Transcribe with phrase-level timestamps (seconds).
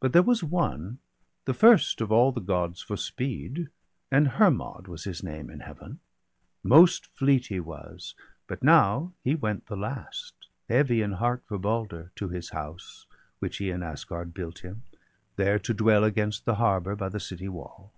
[0.00, 0.98] But there was one,
[1.46, 3.70] the first of all the Gods For speed,
[4.10, 6.00] and Hermod was his name in Heaven;
[6.62, 8.14] Most fleet he was,
[8.46, 10.34] but now he went the last,
[10.68, 13.06] Heavy in heart for Balder, to his house
[13.38, 14.82] Which he in Asgard built him,
[15.36, 17.94] there to dwell, Against the harbour, by the city wall.